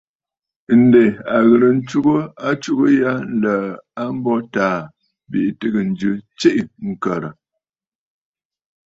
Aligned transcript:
Ǹdè 0.81 1.03
a 1.35 1.37
ghɨ̀rə 1.47 1.69
ntsugə 1.77 2.17
atsugə 2.49 2.87
ya 3.01 3.11
nlə̀ə̀ 3.33 3.65
a 4.01 4.03
mbo 4.15 4.33
Taà 4.53 4.79
bìʼì 5.29 5.51
tɨgə 5.59 5.79
jɨ 5.99 6.11
tsiʼì 6.37 6.61
ŋ̀kə̀rə̀. 6.89 7.31